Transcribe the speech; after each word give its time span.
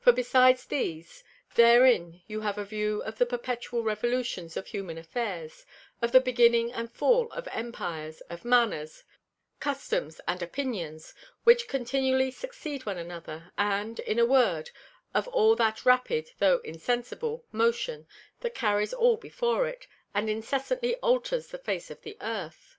For 0.00 0.10
besides 0.10 0.64
these, 0.64 1.22
therein 1.54 2.22
you 2.26 2.40
have 2.40 2.56
a 2.56 2.64
View 2.64 3.02
of 3.02 3.18
the 3.18 3.26
perpetual 3.26 3.82
Revolutions 3.82 4.56
of 4.56 4.68
Human 4.68 4.96
Affairs, 4.96 5.66
of 6.00 6.12
the 6.12 6.18
Beginning 6.22 6.72
and 6.72 6.90
Fall 6.90 7.30
of 7.32 7.46
Empires, 7.48 8.22
of 8.30 8.42
Manners, 8.42 9.04
Customs, 9.60 10.18
and 10.26 10.40
Opinions 10.42 11.12
which 11.44 11.68
continually 11.68 12.30
succeed 12.30 12.86
one 12.86 12.96
another; 12.96 13.52
and 13.58 14.00
in 14.00 14.18
a 14.18 14.24
word, 14.24 14.70
of 15.12 15.28
all 15.28 15.54
that 15.56 15.84
rapid, 15.84 16.30
tho' 16.38 16.62
insensible, 16.64 17.44
Motion 17.52 18.08
that 18.40 18.54
carries 18.54 18.94
all 18.94 19.18
before 19.18 19.68
it, 19.68 19.86
and 20.14 20.30
incessantly 20.30 20.94
alters 21.02 21.48
the 21.48 21.58
Face 21.58 21.90
of 21.90 22.00
the 22.00 22.16
Earth. 22.22 22.78